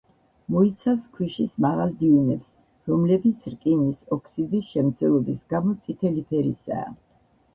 მოიცავს 0.53 1.03
ქვიშის 1.17 1.51
მაღალ 1.65 1.91
დიუნებს, 1.97 2.55
რომლებიც 2.91 3.45
რკინის 3.55 4.01
ოქსიდის 4.17 4.71
შემცველობის 4.77 5.45
გამო 5.55 5.75
წითელი 5.87 6.25
ფერისაა. 6.33 6.91